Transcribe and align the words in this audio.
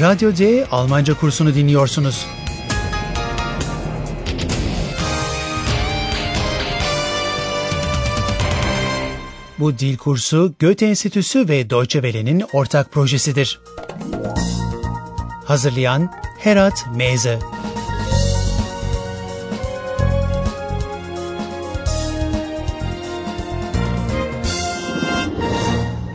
Radyo 0.00 0.36
D 0.36 0.66
Almanca 0.70 1.14
kursunu 1.14 1.54
dinliyorsunuz. 1.54 2.26
Bu 9.58 9.78
dil 9.78 9.96
kursu 9.96 10.54
Goethe 10.60 10.86
Enstitüsü 10.86 11.48
ve 11.48 11.70
Deutsche 11.70 12.02
Welle'nin 12.02 12.44
ortak 12.52 12.92
projesidir. 12.92 13.60
Hazırlayan 15.44 16.12
Herat 16.38 16.86
Meze 16.96 17.38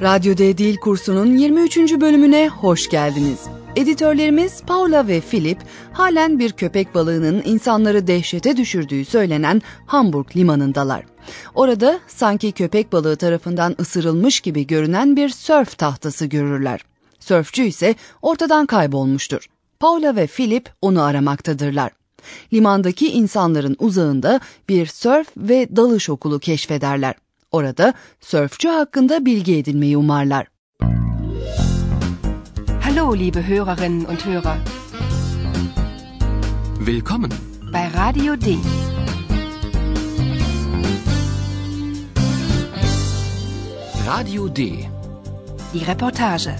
Radyo 0.01 0.37
D 0.37 0.57
Dil 0.57 0.77
kursunun 0.77 1.37
23. 1.37 1.77
bölümüne 1.77 2.47
hoş 2.47 2.89
geldiniz. 2.89 3.60
Editörlerimiz 3.75 4.61
Paula 4.61 5.07
ve 5.07 5.21
Philip 5.21 5.57
halen 5.93 6.39
bir 6.39 6.51
köpek 6.51 6.95
balığının 6.95 7.41
insanları 7.45 8.07
dehşete 8.07 8.57
düşürdüğü 8.57 9.05
söylenen 9.05 9.61
Hamburg 9.85 10.35
limanındalar. 10.35 11.05
Orada 11.55 11.99
sanki 12.07 12.51
köpek 12.51 12.91
balığı 12.91 13.15
tarafından 13.15 13.75
ısırılmış 13.79 14.39
gibi 14.39 14.67
görünen 14.67 15.15
bir 15.15 15.29
sörf 15.29 15.77
tahtası 15.77 16.25
görürler. 16.25 16.81
Sörfçü 17.19 17.63
ise 17.63 17.95
ortadan 18.21 18.65
kaybolmuştur. 18.65 19.45
Paula 19.79 20.15
ve 20.15 20.27
Philip 20.27 20.69
onu 20.81 21.03
aramaktadırlar. 21.03 21.91
Limandaki 22.53 23.11
insanların 23.11 23.75
uzağında 23.79 24.39
bir 24.69 24.85
sörf 24.85 25.27
ve 25.37 25.75
dalış 25.75 26.09
okulu 26.09 26.39
keşfederler. 26.39 27.15
Orada 27.51 27.93
sörfçü 28.19 28.67
hakkında 28.67 29.25
bilgi 29.25 29.57
edinmeyi 29.57 29.97
umarlar. 29.97 30.47
Hallo, 33.01 33.15
liebe 33.15 33.47
Hörerinnen 33.47 34.05
und 34.05 34.25
Hörer. 34.25 34.57
Willkommen. 36.79 37.33
Bei 37.71 37.87
Radio 37.87 38.35
D. 38.35 38.59
Radio 44.05 44.47
D. 44.47 44.87
Die 45.73 45.83
Reportage. 45.83 46.55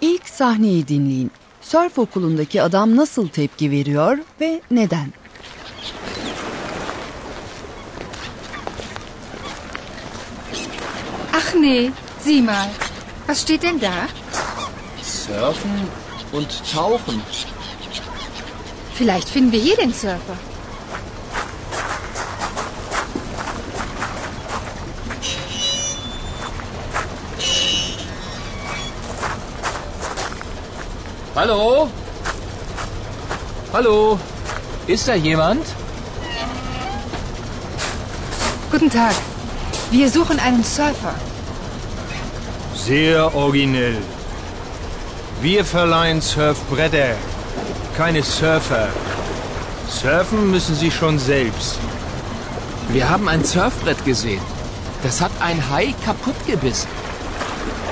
İlk 0.00 0.28
sahneyi 0.28 0.88
dinleyin. 0.88 1.30
Sörf 1.60 1.98
okulundaki 1.98 2.62
adam 2.62 2.96
nasıl 2.96 3.28
tepki 3.28 3.70
veriyor 3.70 4.18
ve 4.40 4.60
neden? 4.70 5.23
Nee, 11.64 11.92
sieh 12.20 12.42
mal. 12.42 12.68
Was 13.26 13.40
steht 13.42 13.62
denn 13.62 13.80
da? 13.80 13.96
Surfen 15.02 15.88
und 16.32 16.50
tauchen. 16.72 17.22
Vielleicht 18.94 19.28
finden 19.28 19.52
wir 19.52 19.60
hier 19.60 19.76
den 19.76 19.92
Surfer. 19.92 20.36
Hallo? 31.34 31.90
Hallo? 33.72 34.18
Ist 34.86 35.08
da 35.08 35.14
jemand? 35.14 35.66
Guten 38.70 38.90
Tag. 38.90 39.14
Wir 39.90 40.08
suchen 40.10 40.38
einen 40.38 40.62
Surfer. 40.62 41.14
Sehr 42.86 43.34
originell. 43.34 43.96
Wir 45.40 45.64
verleihen 45.64 46.20
Surfbretter, 46.20 47.14
keine 47.96 48.22
Surfer. 48.22 48.88
Surfen 49.88 50.50
müssen 50.50 50.74
Sie 50.74 50.90
schon 50.90 51.18
selbst. 51.18 51.78
Wir 52.90 53.08
haben 53.08 53.26
ein 53.26 53.42
Surfbrett 53.42 54.04
gesehen. 54.04 54.42
Das 55.02 55.22
hat 55.22 55.30
ein 55.40 55.70
Hai 55.70 55.94
kaputt 56.04 56.36
gebissen. 56.46 56.88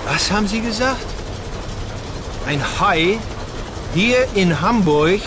Was 0.06 0.30
haben 0.30 0.46
Sie 0.46 0.60
gesagt? 0.60 1.06
Ein 2.46 2.62
Hai? 2.78 3.18
Hier 3.94 4.28
in 4.34 4.60
Hamburg? 4.60 5.22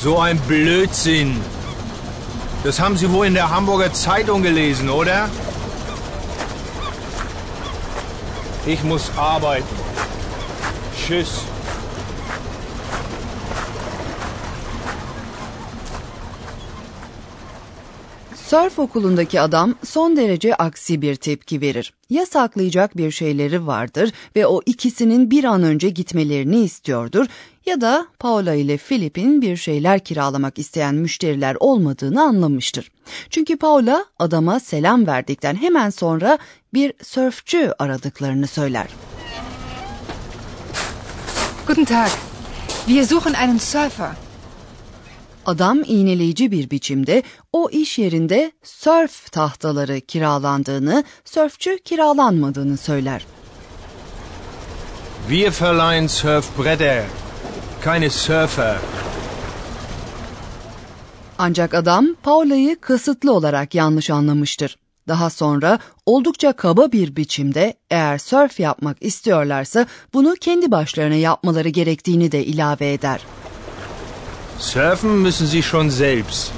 So 0.00 0.18
ein 0.18 0.40
Blödsinn. 0.40 1.40
Das 2.64 2.80
haben 2.80 2.96
Sie 2.96 3.08
wohl 3.12 3.26
in 3.26 3.34
der 3.34 3.48
Hamburger 3.48 3.92
Zeitung 3.92 4.42
gelesen, 4.42 4.90
oder? 4.90 5.28
Ich 8.68 8.84
muss 8.84 9.10
arbeiten. 9.16 9.64
Tschüss. 10.94 11.47
Sörf 18.48 18.78
okulundaki 18.78 19.40
adam 19.40 19.74
son 19.84 20.16
derece 20.16 20.54
aksi 20.54 21.02
bir 21.02 21.16
tepki 21.16 21.60
verir. 21.60 21.92
Ya 22.10 22.26
saklayacak 22.26 22.96
bir 22.96 23.10
şeyleri 23.10 23.66
vardır 23.66 24.12
ve 24.36 24.46
o 24.46 24.60
ikisinin 24.66 25.30
bir 25.30 25.44
an 25.44 25.62
önce 25.62 25.88
gitmelerini 25.88 26.60
istiyordur 26.60 27.26
ya 27.66 27.80
da 27.80 28.06
Paula 28.18 28.54
ile 28.54 28.76
Philip'in 28.76 29.42
bir 29.42 29.56
şeyler 29.56 30.04
kiralamak 30.04 30.58
isteyen 30.58 30.94
müşteriler 30.94 31.56
olmadığını 31.60 32.22
anlamıştır. 32.22 32.90
Çünkü 33.30 33.56
Paula 33.56 34.04
adama 34.18 34.60
selam 34.60 35.06
verdikten 35.06 35.54
hemen 35.56 35.90
sonra 35.90 36.38
bir 36.74 36.92
sörfçü 37.02 37.72
aradıklarını 37.78 38.46
söyler. 38.46 38.86
Guten 41.66 41.84
Tag. 41.84 42.10
Wir 42.86 43.04
suchen 43.04 43.34
einen 43.34 43.58
Surfer. 43.58 44.27
Adam 45.48 45.82
iğneleyici 45.86 46.50
bir 46.50 46.70
biçimde 46.70 47.22
o 47.52 47.70
iş 47.70 47.98
yerinde 47.98 48.52
sörf 48.62 49.32
tahtaları 49.32 50.00
kiralandığını, 50.00 51.04
sörfçü 51.24 51.78
kiralanmadığını 51.78 52.76
söyler. 52.76 53.26
Wir 55.28 55.52
verleihen 55.62 56.06
Surfbretter, 56.06 57.04
keine 57.84 58.10
Surfer. 58.10 58.76
Ancak 61.38 61.74
adam 61.74 62.14
Paula'yı 62.22 62.80
kasıtlı 62.80 63.32
olarak 63.32 63.74
yanlış 63.74 64.10
anlamıştır. 64.10 64.76
Daha 65.08 65.30
sonra 65.30 65.78
oldukça 66.06 66.52
kaba 66.52 66.92
bir 66.92 67.16
biçimde 67.16 67.74
eğer 67.90 68.18
sörf 68.18 68.60
yapmak 68.60 68.96
istiyorlarsa 69.00 69.86
bunu 70.14 70.34
kendi 70.40 70.70
başlarına 70.70 71.14
yapmaları 71.14 71.68
gerektiğini 71.68 72.32
de 72.32 72.44
ilave 72.44 72.92
eder. 72.92 73.20
Surfen 74.58 75.10
müssen 75.10 75.46
Sie 75.46 75.62
schon 75.62 75.88
selbst. 75.88 76.52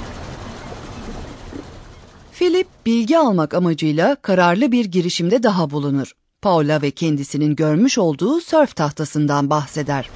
Philip 2.33 2.67
bilgi 2.85 3.17
almak 3.17 3.53
amacıyla 3.53 4.15
kararlı 4.15 4.71
bir 4.71 4.85
girişimde 4.85 5.43
daha 5.43 5.69
bulunur. 5.69 6.11
Paula 6.41 6.81
ve 6.81 6.91
kendisinin 6.91 7.55
görmüş 7.55 7.97
olduğu 7.97 8.41
sörf 8.41 8.75
tahtasından 8.75 9.49
bahseder. 9.49 10.09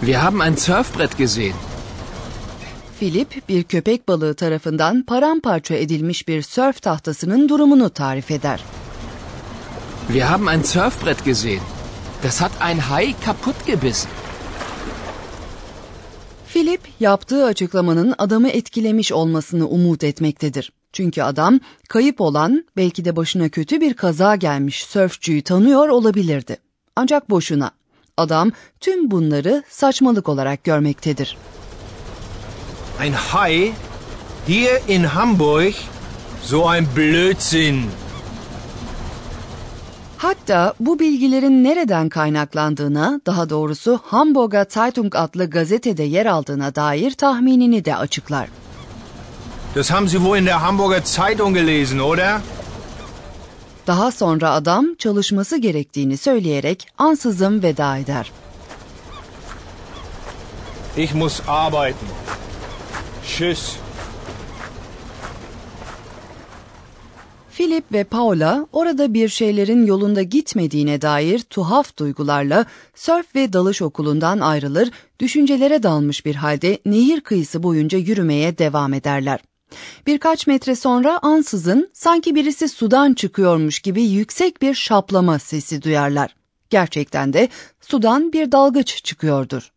Wir 0.00 0.14
haben 0.14 0.40
ein 0.40 0.54
Surfbrett 0.54 1.18
gesehen. 1.18 1.54
Philip 3.00 3.48
bir 3.48 3.62
köpek 3.62 4.08
balığı 4.08 4.34
tarafından 4.34 5.02
paramparça 5.02 5.74
edilmiş 5.74 6.28
bir 6.28 6.42
sörf 6.42 6.82
tahtasının 6.82 7.48
durumunu 7.48 7.90
tarif 7.90 8.30
eder. 8.30 8.64
Wir 10.08 10.22
haben 10.22 10.48
ein 10.48 10.62
Surfbrett 10.62 11.24
gesehen. 11.24 11.62
Das 12.22 12.40
hat 12.40 12.52
ein 12.60 12.78
Hai 12.78 13.14
kaputt 13.24 13.66
gebissen. 13.66 14.10
Philip 16.60 16.80
yaptığı 17.00 17.44
açıklamanın 17.44 18.14
adamı 18.18 18.48
etkilemiş 18.48 19.12
olmasını 19.12 19.68
umut 19.68 20.04
etmektedir. 20.04 20.72
Çünkü 20.92 21.22
adam 21.22 21.60
kayıp 21.88 22.20
olan 22.20 22.64
belki 22.76 23.04
de 23.04 23.16
başına 23.16 23.48
kötü 23.48 23.80
bir 23.80 23.94
kaza 23.94 24.36
gelmiş 24.36 24.84
sörfçüyü 24.84 25.42
tanıyor 25.42 25.88
olabilirdi. 25.88 26.56
Ancak 26.96 27.30
boşuna. 27.30 27.70
Adam 28.16 28.52
tüm 28.80 29.10
bunları 29.10 29.62
saçmalık 29.68 30.28
olarak 30.28 30.64
görmektedir. 30.64 31.36
Ein 33.02 33.12
Hai? 33.12 33.72
Hier 34.48 34.80
in 34.88 35.04
Hamburg? 35.04 35.74
So 36.42 36.70
ein 36.72 36.86
Blödsinn. 36.96 37.82
Hatta 40.20 40.74
bu 40.80 40.98
bilgilerin 40.98 41.64
nereden 41.64 42.08
kaynaklandığına, 42.08 43.20
daha 43.26 43.50
doğrusu 43.50 44.00
Hamburger 44.04 44.66
Zeitung 44.68 45.16
adlı 45.16 45.50
gazetede 45.50 46.02
yer 46.02 46.26
aldığına 46.26 46.74
dair 46.74 47.10
tahminini 47.10 47.84
de 47.84 47.96
açıklar. 47.96 48.48
Das 49.74 49.90
haben 49.90 50.06
Sie 50.06 50.18
wohl 50.18 50.38
in 50.38 50.46
der 50.46 50.52
Hamburger 50.52 51.02
Zeitung 51.04 51.54
gelesen, 51.56 51.98
oder? 51.98 52.40
Daha 53.86 54.10
sonra 54.10 54.50
adam 54.50 54.86
çalışması 54.98 55.56
gerektiğini 55.56 56.16
söyleyerek 56.16 56.88
ansızın 56.98 57.62
veda 57.62 57.96
eder. 57.96 58.32
Ich 60.96 61.14
muss 61.14 61.40
arbeiten. 61.48 62.08
Tschüss. 63.26 63.76
Philip 67.56 67.92
ve 67.92 68.04
Paula 68.04 68.66
orada 68.72 69.14
bir 69.14 69.28
şeylerin 69.28 69.86
yolunda 69.86 70.22
gitmediğine 70.22 71.02
dair 71.02 71.38
tuhaf 71.38 71.96
duygularla 71.96 72.66
sörf 72.94 73.34
ve 73.34 73.52
dalış 73.52 73.82
okulundan 73.82 74.40
ayrılır, 74.40 74.90
düşüncelere 75.20 75.82
dalmış 75.82 76.26
bir 76.26 76.34
halde 76.34 76.78
nehir 76.86 77.20
kıyısı 77.20 77.62
boyunca 77.62 77.98
yürümeye 77.98 78.58
devam 78.58 78.94
ederler. 78.94 79.40
Birkaç 80.06 80.46
metre 80.46 80.74
sonra 80.74 81.18
ansızın 81.22 81.90
sanki 81.92 82.34
birisi 82.34 82.68
sudan 82.68 83.14
çıkıyormuş 83.14 83.78
gibi 83.78 84.02
yüksek 84.02 84.62
bir 84.62 84.74
şaplama 84.74 85.38
sesi 85.38 85.82
duyarlar. 85.82 86.34
Gerçekten 86.70 87.32
de 87.32 87.48
sudan 87.80 88.32
bir 88.32 88.52
dalgıç 88.52 89.04
çıkıyordur. 89.04 89.72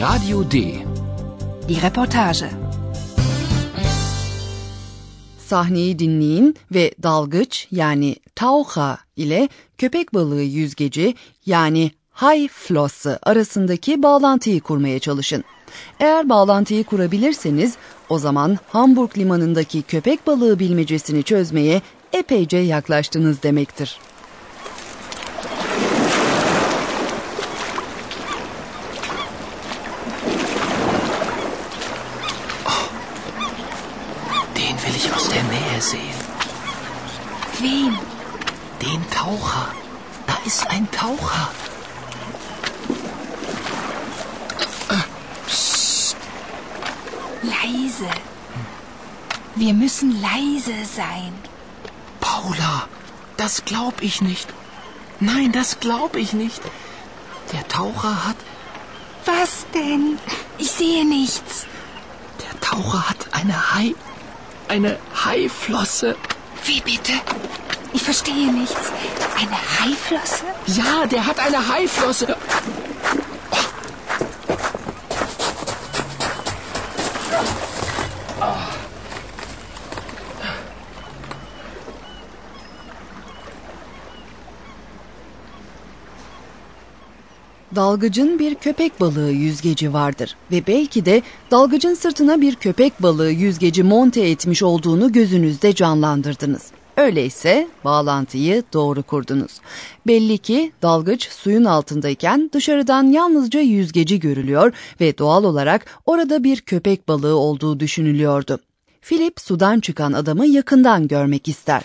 Radio 0.00 0.50
D. 0.50 0.74
Die 1.70 1.82
Reportage. 1.82 2.50
Sahneyi 5.38 5.98
dinleyin 5.98 6.56
ve 6.74 6.94
dalgıç 7.02 7.68
yani 7.70 8.16
taucha 8.34 8.98
ile 9.16 9.48
köpek 9.78 10.14
balığı 10.14 10.42
yüzgeci 10.42 11.14
yani 11.46 11.90
Haiflosse 12.10 13.18
arasındaki 13.22 14.02
bağlantıyı 14.02 14.60
kurmaya 14.60 14.98
çalışın. 14.98 15.44
Eğer 16.00 16.28
bağlantıyı 16.28 16.84
kurabilirseniz 16.84 17.76
o 18.08 18.18
zaman 18.18 18.58
Hamburg 18.68 19.18
limanındaki 19.18 19.82
köpek 19.82 20.26
balığı 20.26 20.58
bilmecesini 20.58 21.22
çözmeye 21.22 21.82
epeyce 22.12 22.56
yaklaştınız 22.56 23.42
demektir. 23.42 23.98
Taucher. 39.30 39.68
Da 40.26 40.38
ist 40.44 40.66
ein 40.70 40.90
Taucher. 40.90 41.50
Leise. 47.42 48.10
Wir 49.54 49.72
müssen 49.72 50.20
leise 50.20 50.84
sein. 50.84 51.32
Paula, 52.18 52.88
das 53.36 53.64
glaub 53.64 54.02
ich 54.02 54.20
nicht. 54.20 54.48
Nein, 55.20 55.52
das 55.52 55.78
glaub 55.78 56.16
ich 56.16 56.32
nicht. 56.32 56.62
Der 57.52 57.68
Taucher 57.68 58.24
hat. 58.24 58.36
Was 59.26 59.64
denn? 59.72 60.18
Ich 60.58 60.72
sehe 60.72 61.06
nichts. 61.06 61.66
Der 62.42 62.60
Taucher 62.60 63.08
hat 63.08 63.28
eine 63.30 63.74
Hai. 63.74 63.94
Eine 64.66 64.98
Haiflosse. 65.24 66.16
Wie 66.64 66.80
bitte? 66.80 67.12
Ich 67.92 68.02
verstehe 68.02 68.52
nichts. 68.52 68.92
Eine 69.36 69.58
Haiflosse? 69.80 70.44
Ja, 70.66 71.06
der 71.06 71.26
hat 71.26 71.38
eine 71.38 71.68
Haiflosse. 71.68 72.36
Dalgıcın 87.74 88.38
bir 88.38 88.54
köpek 88.54 89.00
balığı 89.00 89.30
yüzgeci 89.30 89.92
vardır 89.92 90.36
ve 90.52 90.66
belki 90.66 91.04
de 91.04 91.22
dalgıcın 91.50 91.94
sırtına 91.94 92.40
bir 92.40 92.54
köpek 92.54 93.02
balığı 93.02 93.30
yüzgeci 93.30 93.82
monte 93.82 94.20
etmiş 94.20 94.62
olduğunu 94.62 95.12
gözünüzde 95.12 95.74
canlandırdınız. 95.74 96.62
Öyleyse 97.00 97.68
bağlantıyı 97.84 98.64
doğru 98.72 99.02
kurdunuz. 99.02 99.60
Belli 100.06 100.38
ki 100.38 100.72
dalgıç 100.82 101.28
suyun 101.28 101.64
altındayken 101.64 102.50
dışarıdan 102.52 103.04
yalnızca 103.04 103.60
yüzgeci 103.60 104.20
görülüyor 104.20 104.72
ve 105.00 105.18
doğal 105.18 105.44
olarak 105.44 106.00
orada 106.06 106.44
bir 106.44 106.60
köpek 106.60 107.08
balığı 107.08 107.36
olduğu 107.36 107.80
düşünülüyordu. 107.80 108.58
Philip 109.02 109.40
sudan 109.40 109.80
çıkan 109.80 110.12
adamı 110.12 110.46
yakından 110.46 111.08
görmek 111.08 111.48
ister. 111.48 111.82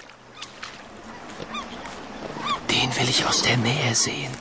Den 2.70 2.92
will 2.92 3.10
ich 3.10 3.28
aus 3.28 3.46
der 3.46 3.58
Nähe 3.58 3.96
sehen. 3.96 4.32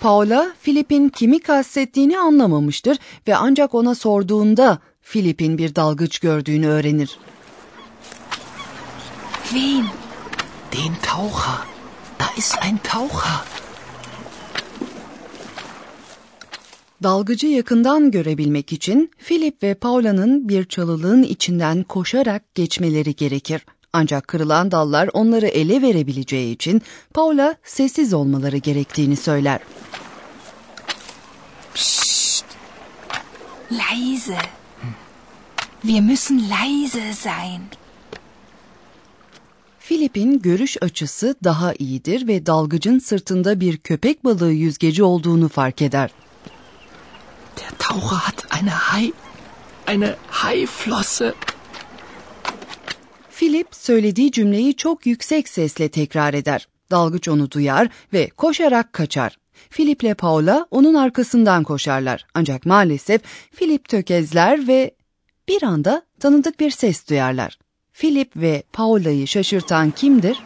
Paula, 0.00 0.52
Philip'in 0.62 1.08
kimi 1.08 1.38
kastettiğini 1.38 2.18
anlamamıştır 2.18 2.98
ve 3.28 3.36
ancak 3.36 3.74
ona 3.74 3.94
sorduğunda 3.94 4.78
Philip'in 5.02 5.58
bir 5.58 5.74
dalgıç 5.74 6.18
gördüğünü 6.18 6.66
öğrenir. 6.66 7.18
Wen? 9.50 9.84
Den 10.72 10.94
Taucher. 11.02 11.58
Da 12.18 12.26
ist 12.36 12.56
ein 12.62 12.78
Taucher. 12.78 13.44
Dalgıcı 17.02 17.46
yakından 17.46 18.10
görebilmek 18.10 18.72
için 18.72 19.10
Philip 19.18 19.62
ve 19.62 19.74
Paula'nın 19.74 20.48
bir 20.48 20.64
çalılığın 20.64 21.22
içinden 21.22 21.82
koşarak 21.82 22.54
geçmeleri 22.54 23.16
gerekir. 23.16 23.66
Ancak 23.92 24.28
kırılan 24.28 24.70
dallar 24.70 25.10
onları 25.12 25.46
ele 25.46 25.82
verebileceği 25.82 26.54
için 26.54 26.82
Paula 27.14 27.56
sessiz 27.64 28.14
olmaları 28.14 28.56
gerektiğini 28.56 29.16
söyler. 29.16 29.60
Leise. 33.72 34.38
Wir 35.82 36.00
müssen 36.00 36.38
leise 36.50 37.12
sein. 37.14 37.60
Philip'in 39.88 40.38
görüş 40.42 40.76
açısı 40.80 41.36
daha 41.44 41.74
iyidir 41.74 42.26
ve 42.26 42.46
dalgıcın 42.46 42.98
sırtında 42.98 43.60
bir 43.60 43.76
köpek 43.76 44.24
balığı 44.24 44.52
yüzgeci 44.52 45.02
olduğunu 45.02 45.48
fark 45.48 45.82
eder. 45.82 46.10
Der 47.56 47.70
Taucher 47.78 48.16
hat 48.16 48.60
eine 48.60 48.70
Hai. 48.70 49.12
Eine 49.88 50.16
Haiflosse. 50.28 51.34
Philip 53.30 53.68
söylediği 53.72 54.32
cümleyi 54.32 54.76
çok 54.76 55.06
yüksek 55.06 55.48
sesle 55.48 55.88
tekrar 55.88 56.34
eder. 56.34 56.68
Dalgıç 56.90 57.28
onu 57.28 57.50
duyar 57.50 57.88
ve 58.12 58.28
koşarak 58.28 58.92
kaçar. 58.92 59.38
Philip 59.70 60.02
ile 60.02 60.14
Paula 60.14 60.66
onun 60.70 60.94
arkasından 60.94 61.62
koşarlar. 61.62 62.26
Ancak 62.34 62.66
maalesef 62.66 63.20
Philip 63.56 63.88
tökezler 63.88 64.68
ve 64.68 64.94
bir 65.48 65.62
anda 65.62 66.02
tanıdık 66.20 66.60
bir 66.60 66.70
ses 66.70 67.08
duyarlar. 67.08 67.58
Philip 68.00 68.36
ve 68.36 68.62
Paula'yı 68.72 69.26
şaşırtan 69.26 69.90
kimdir? 69.90 70.36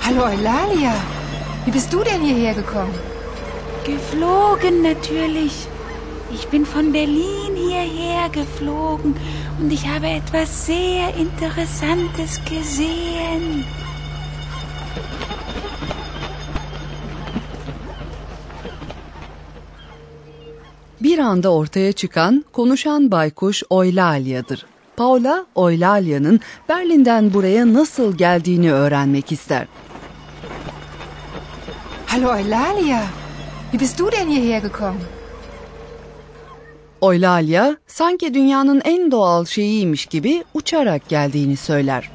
Hallo 0.00 0.30
Eulalia. 0.30 0.94
Wie 1.64 1.74
bist 1.74 1.92
du 1.92 2.04
denn 2.04 2.20
hierher 2.20 2.54
gekommen? 2.54 2.94
Geflogen 3.86 4.82
natürlich. 4.82 5.52
Ich 6.34 6.52
bin 6.52 6.64
von 6.64 6.94
Berlin 6.94 7.56
hierher 7.56 8.28
geflogen 8.32 9.14
und 9.60 9.72
ich 9.72 9.86
habe 9.86 10.06
etwas 10.06 10.66
sehr 10.66 11.14
Interessantes 11.14 12.40
gesehen. 12.50 13.64
Bir 21.12 21.18
anda 21.18 21.52
ortaya 21.52 21.92
çıkan 21.92 22.44
konuşan 22.52 23.10
baykuş 23.10 23.62
Oylalia'dır. 23.70 24.66
Paula, 24.96 25.46
Oylalia'nın 25.54 26.40
Berlin'den 26.68 27.34
buraya 27.34 27.74
nasıl 27.74 28.16
geldiğini 28.16 28.72
öğrenmek 28.72 29.32
ister. 29.32 29.66
Hallo 32.06 32.36
Eulalia. 32.36 33.02
Wie 33.70 33.80
bist 33.80 33.98
du 33.98 34.12
denn 34.12 34.28
hierher 34.30 34.62
gekommen? 34.62 35.00
Oylalia 37.00 37.76
sanki 37.86 38.34
dünyanın 38.34 38.82
en 38.84 39.10
doğal 39.10 39.44
şeyiymiş 39.44 40.06
gibi 40.06 40.44
uçarak 40.54 41.08
geldiğini 41.08 41.56
söyler. 41.56 42.10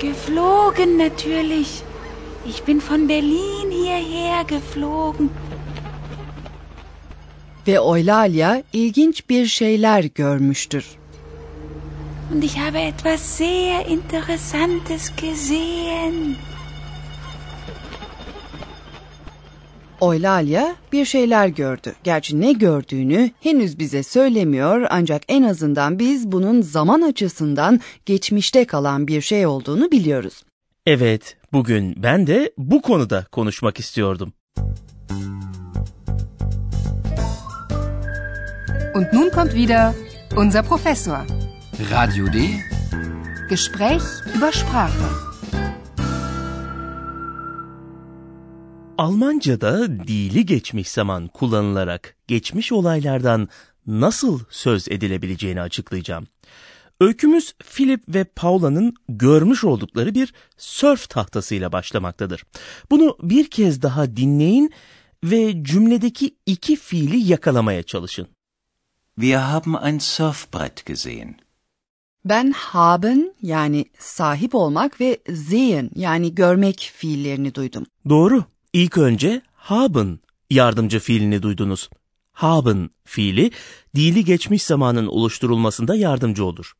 Geflogen 0.00 0.98
natürlich. 0.98 1.68
Ich 2.48 2.66
bin 2.66 2.82
von 2.90 3.08
Berlin 3.08 3.70
hierher 3.70 4.42
geflogen. 4.42 5.30
Ve 7.68 7.80
Oylalia 7.80 8.62
ilginç 8.72 9.28
bir 9.30 9.46
şeyler 9.46 10.04
görmüştür. 10.04 10.86
Und 12.34 12.42
ich 12.42 12.58
habe 12.58 12.80
etwas 12.80 13.20
sehr 13.20 13.86
Interessantes 13.86 15.10
gesehen. 15.22 16.36
Oylalia 20.00 20.74
bir 20.92 21.04
şeyler 21.04 21.48
gördü. 21.48 21.94
Gerçi 22.04 22.40
ne 22.40 22.52
gördüğünü 22.52 23.30
henüz 23.40 23.78
bize 23.78 24.02
söylemiyor 24.02 24.86
ancak 24.90 25.22
en 25.28 25.42
azından 25.42 25.98
biz 25.98 26.32
bunun 26.32 26.60
zaman 26.60 27.02
açısından 27.02 27.80
geçmişte 28.06 28.64
kalan 28.64 29.08
bir 29.08 29.20
şey 29.20 29.46
olduğunu 29.46 29.90
biliyoruz. 29.90 30.42
Evet, 30.86 31.36
bugün 31.52 32.02
ben 32.02 32.26
de 32.26 32.52
bu 32.58 32.82
konuda 32.82 33.26
konuşmak 33.32 33.78
istiyordum. 33.78 34.32
Und 38.98 39.12
nun 39.12 39.30
kommt 39.30 39.54
wieder 39.54 39.94
unser 40.36 40.64
Professor. 40.64 41.24
Radio 41.90 42.26
D. 42.32 42.38
Gespräch 43.48 44.02
über 44.36 44.52
Sprache. 44.52 45.08
Almanca'da 48.98 49.88
dili 50.06 50.46
geçmiş 50.46 50.88
zaman 50.88 51.28
kullanılarak 51.28 52.16
geçmiş 52.26 52.72
olaylardan 52.72 53.48
nasıl 53.86 54.40
söz 54.50 54.88
edilebileceğini 54.88 55.60
açıklayacağım. 55.60 56.26
Öykümüz 57.00 57.54
Philip 57.74 58.02
ve 58.08 58.24
Paula'nın 58.24 58.94
görmüş 59.08 59.64
oldukları 59.64 60.14
bir 60.14 60.34
sörf 60.56 61.08
tahtasıyla 61.08 61.72
başlamaktadır. 61.72 62.44
Bunu 62.90 63.16
bir 63.22 63.50
kez 63.50 63.82
daha 63.82 64.16
dinleyin 64.16 64.72
ve 65.24 65.64
cümledeki 65.64 66.36
iki 66.46 66.76
fiili 66.76 67.30
yakalamaya 67.30 67.82
çalışın. 67.82 68.37
Wir 69.20 69.38
haben 69.52 69.74
ein 69.76 69.98
Surfbrett 69.98 70.86
gesehen. 70.86 71.36
Ben 72.24 72.52
haben 72.52 73.32
yani 73.42 73.84
sahip 73.98 74.54
olmak 74.54 75.00
ve 75.00 75.18
sehen 75.34 75.90
yani 75.94 76.34
görmek 76.34 76.92
fiillerini 76.94 77.54
duydum. 77.54 77.86
Doğru. 78.08 78.44
İlk 78.72 78.98
önce 78.98 79.42
haben 79.54 80.18
yardımcı 80.50 81.00
fiilini 81.00 81.42
duydunuz. 81.42 81.90
Haben 82.32 82.90
fiili 83.04 83.50
dili 83.94 84.24
geçmiş 84.24 84.62
zamanın 84.62 85.06
oluşturulmasında 85.06 85.94
yardımcı 85.94 86.44
olur. 86.44 86.72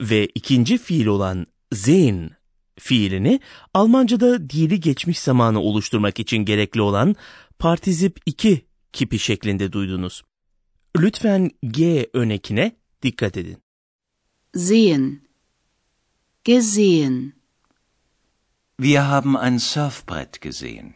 Ve 0.00 0.26
ikinci 0.26 0.78
fiil 0.78 1.06
olan 1.06 1.46
sehen 1.72 2.30
fiilini 2.78 3.40
Almanca'da 3.74 4.50
dili 4.50 4.80
geçmiş 4.80 5.18
zamanı 5.18 5.60
oluşturmak 5.60 6.20
için 6.20 6.38
gerekli 6.38 6.80
olan 6.80 7.16
partizip 7.58 8.20
2 8.26 8.66
kipi 8.92 9.18
şeklinde 9.18 9.72
duydunuz. 9.72 10.22
Lütfen 10.98 11.50
G 11.62 12.06
önekine 12.12 12.72
dikkat 13.02 13.36
edin. 13.36 13.56
Sehen. 14.54 15.20
Gesehen. 16.44 17.32
Wir 18.80 19.00
haben 19.10 19.36
ein 19.36 19.58
Surfbrett 19.58 20.40
gesehen. 20.40 20.94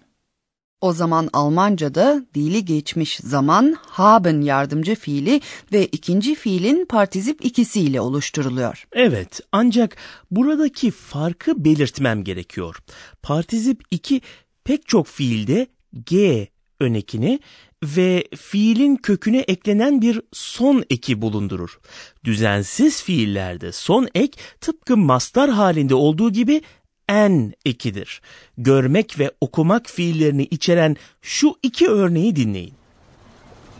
O 0.80 0.92
zaman 0.92 1.28
Almanca'da 1.32 2.26
dili 2.34 2.64
geçmiş 2.64 3.16
zaman 3.16 3.76
haben 3.80 4.40
yardımcı 4.40 4.94
fiili 4.94 5.40
ve 5.72 5.86
ikinci 5.86 6.34
fiilin 6.34 6.86
partizip 6.86 7.44
ikisiyle 7.44 8.00
oluşturuluyor. 8.00 8.86
Evet, 8.92 9.40
ancak 9.52 9.96
buradaki 10.30 10.90
farkı 10.90 11.64
belirtmem 11.64 12.24
gerekiyor. 12.24 12.76
Partizip 13.22 13.82
2 13.90 14.20
pek 14.64 14.88
çok 14.88 15.06
fiilde 15.06 15.66
G 16.06 16.48
önekini 16.80 17.40
ve 17.82 18.24
fiilin 18.36 18.96
köküne 18.96 19.38
eklenen 19.38 20.02
bir 20.02 20.20
son 20.32 20.84
eki 20.90 21.22
bulundurur. 21.22 21.80
Düzensiz 22.24 23.02
fiillerde 23.02 23.72
son 23.72 24.08
ek 24.14 24.38
tıpkı 24.60 24.96
mastar 24.96 25.50
halinde 25.50 25.94
olduğu 25.94 26.32
gibi 26.32 26.62
en 27.08 27.52
ekidir. 27.64 28.20
Görmek 28.58 29.18
ve 29.18 29.30
okumak 29.40 29.90
fiillerini 29.90 30.42
içeren 30.42 30.96
şu 31.22 31.54
iki 31.62 31.88
örneği 31.88 32.36
dinleyin. 32.36 32.74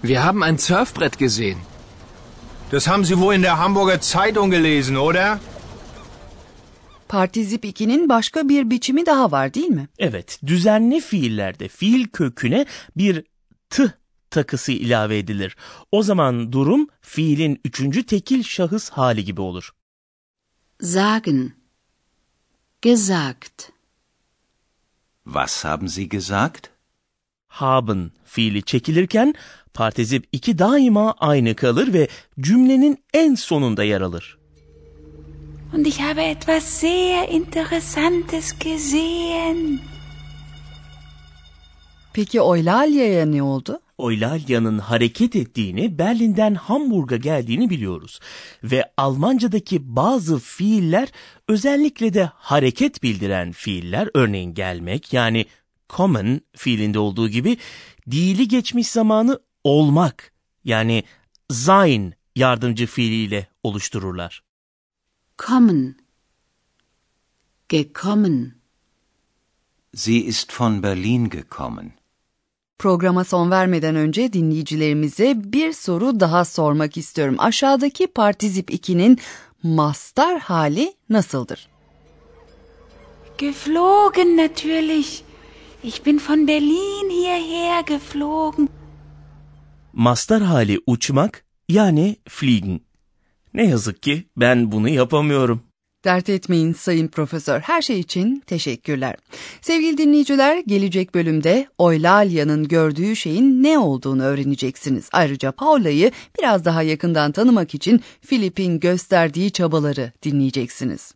Wir 0.03 0.17
haben 0.17 0.43
ein 0.43 0.57
Surfbrett 0.57 1.19
gesehen. 1.19 1.59
Das 2.73 2.89
haben 2.89 3.05
Sie 3.05 3.15
wohl 3.15 3.35
in 3.35 3.43
der 3.43 3.59
Hamburger 3.59 3.99
Zeitung 4.01 4.51
gelesen, 4.51 4.95
oder? 4.95 5.39
Partizip 7.09 7.65
2'nin 7.65 8.09
başka 8.09 8.49
bir 8.49 8.71
biçimi 8.71 9.07
daha 9.07 9.31
var 9.31 9.55
değil 9.55 9.69
mi? 9.69 9.89
Evet, 9.99 10.39
düzenli 10.47 11.01
fiillerde 11.01 11.69
fiil 11.69 12.09
köküne 12.09 12.67
bir 12.97 13.25
t 13.73 13.93
takısı 14.31 14.73
ilave 14.73 15.19
edilir. 15.19 15.57
O 15.93 16.03
zaman 16.03 16.53
durum 16.53 16.89
fiilin 17.01 17.61
üçüncü 17.65 18.07
tekil 18.07 18.43
şahıs 18.43 18.91
hali 18.91 19.25
gibi 19.25 19.41
olur. 19.41 19.71
Sagen. 20.81 21.53
Gesagt. 22.83 23.73
Was 25.25 25.65
haben 25.65 25.89
Sie 25.89 26.09
gesagt? 26.09 26.63
Haben 27.49 28.11
fiili 28.25 28.63
çekilirken 28.63 29.35
partizip 29.75 30.29
2 30.33 30.59
daima 30.59 31.15
aynı 31.19 31.55
kalır 31.57 31.93
ve 31.93 32.09
cümlenin 32.41 33.05
en 33.15 33.35
sonunda 33.35 33.85
yer 33.85 34.01
alır. 34.01 34.39
Und 35.75 35.87
ich 35.87 36.01
habe 36.01 36.25
etwas 36.25 36.65
sehr 36.65 37.29
Interessantes 37.29 38.59
gesehen. 38.59 39.92
Peki 42.15 42.41
Oylalya'ya 42.41 43.27
ne 43.27 43.43
oldu? 43.43 43.81
Oylalya'nın 43.99 44.79
hareket 44.79 45.37
ettiğini, 45.37 45.99
Berlin'den 45.99 46.55
Hamburg'a 46.55 47.17
geldiğini 47.17 47.71
biliyoruz. 47.71 48.21
Ve 48.65 48.93
Almanca'daki 48.97 49.97
bazı 49.97 50.39
fiiller, 50.39 51.09
özellikle 51.49 52.15
de 52.15 52.31
hareket 52.35 53.03
bildiren 53.03 53.53
fiiller, 53.53 54.09
örneğin 54.15 54.55
gelmek 54.55 55.13
yani 55.13 55.47
kommen 55.89 56.41
fiilinde 56.57 56.99
olduğu 56.99 57.29
gibi, 57.29 57.57
dili 58.11 58.49
geçmiş 58.49 58.89
zamanı 58.89 59.41
olmak 59.65 60.33
yani 60.65 61.05
sein 61.51 62.15
yardımcı 62.37 62.87
fiiliyle 62.87 63.47
oluştururlar. 63.63 64.43
Kommen. 65.39 65.97
Gekommen. 67.69 68.55
Sie 69.95 70.17
ist 70.17 70.61
von 70.61 70.83
Berlin 70.83 71.31
gekommen. 71.31 72.02
Programa 72.83 73.25
son 73.25 73.51
vermeden 73.51 73.97
önce 73.97 74.33
dinleyicilerimize 74.33 75.35
bir 75.37 75.73
soru 75.73 76.21
daha 76.21 76.45
sormak 76.45 76.97
istiyorum. 76.97 77.35
Aşağıdaki 77.39 78.07
partizip 78.07 78.71
2'nin 78.71 79.19
mastar 79.63 80.41
hali 80.41 80.93
nasıldır? 81.09 81.69
Geflogen 83.39 84.37
natürlich. 84.37 85.23
Ich 85.85 86.07
bin 86.07 86.21
von 86.29 86.49
Berlin 86.49 87.11
hierher 87.11 87.81
geflogen. 87.81 88.69
Mastar 89.93 90.43
hali 90.43 90.81
uçmak 90.87 91.45
yani 91.69 92.17
fliegen. 92.29 92.81
Ne 93.55 93.67
yazık 93.67 94.03
ki 94.03 94.29
ben 94.37 94.73
bunu 94.73 94.89
yapamıyorum. 94.89 95.63
Dert 96.05 96.29
etmeyin 96.29 96.73
sayın 96.73 97.09
profesör. 97.09 97.61
Her 97.61 97.83
şey 97.83 98.01
için 98.01 98.43
teşekkürler. 98.47 99.17
Sevgili 99.61 99.99
dinleyiciler, 99.99 100.63
gelecek 100.67 101.15
bölümde 101.15 101.67
Oylalya'nın 101.79 102.69
gördüğü 102.69 103.17
şeyin 103.17 103.63
ne 103.63 103.79
olduğunu 103.79 104.23
öğreneceksiniz. 104.23 105.09
Ayrıca 105.13 105.53
Paula'yı 105.53 106.11
biraz 106.39 106.65
daha 106.65 106.83
yakından 106.83 107.33
tanımak 107.33 107.75
için 107.75 108.01
Filip'in 108.21 108.81
gösterdiği 108.81 109.51
çabaları 109.51 110.13
dinleyeceksiniz. 110.23 111.15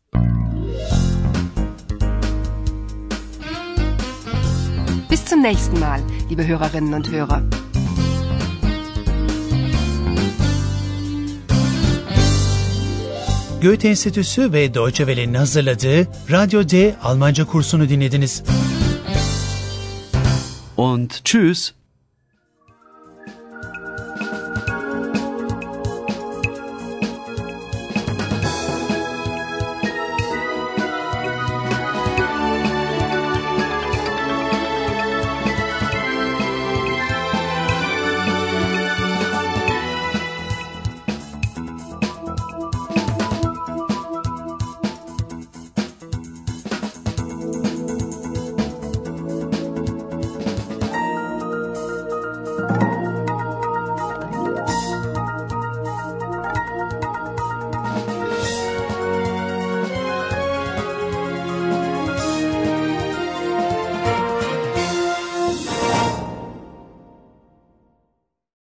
Bis 5.10 5.28
zum 5.28 5.42
nächsten 5.42 5.78
Mal, 5.78 6.00
liebe 6.30 6.48
Hörerinnen 6.48 6.92
und 6.92 7.06
Hörer. 7.06 7.65
Goethe 13.66 13.88
Enstitüsü 13.88 14.52
ve 14.52 14.74
Deutsche 14.74 15.06
Welle'nin 15.06 15.34
hazırladığı 15.34 16.06
Radyo 16.30 16.68
D 16.68 16.94
Almanca 17.02 17.44
kursunu 17.44 17.88
dinlediniz. 17.88 18.42
Und 20.76 21.10
tschüss. 21.24 21.72